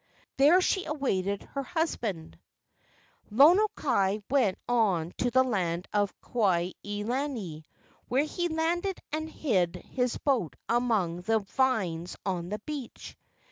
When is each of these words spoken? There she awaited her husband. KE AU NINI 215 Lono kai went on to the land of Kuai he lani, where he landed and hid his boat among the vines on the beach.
There 0.37 0.61
she 0.61 0.85
awaited 0.85 1.43
her 1.53 1.61
husband. 1.61 2.35
KE 2.35 2.37
AU 2.37 3.37
NINI 3.37 3.37
215 3.37 3.37
Lono 3.37 3.67
kai 3.75 4.23
went 4.31 4.57
on 4.67 5.13
to 5.19 5.29
the 5.29 5.43
land 5.43 5.87
of 5.93 6.19
Kuai 6.21 6.73
he 6.81 7.03
lani, 7.03 7.65
where 8.07 8.23
he 8.25 8.47
landed 8.47 8.97
and 9.11 9.29
hid 9.29 9.75
his 9.75 10.17
boat 10.17 10.55
among 10.67 11.21
the 11.21 11.37
vines 11.37 12.17
on 12.25 12.49
the 12.49 12.57
beach. 12.65 13.15